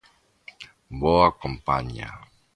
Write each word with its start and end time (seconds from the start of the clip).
Boa 1.01 1.29
compaña. 1.43 2.09